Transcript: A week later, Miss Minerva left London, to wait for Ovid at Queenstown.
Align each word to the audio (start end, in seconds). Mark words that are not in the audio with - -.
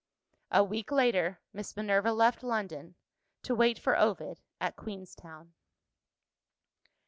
A 0.49 0.63
week 0.63 0.91
later, 0.91 1.39
Miss 1.53 1.77
Minerva 1.77 2.11
left 2.11 2.41
London, 2.41 2.95
to 3.43 3.53
wait 3.53 3.77
for 3.77 3.95
Ovid 3.95 4.41
at 4.59 4.75
Queenstown. 4.75 5.53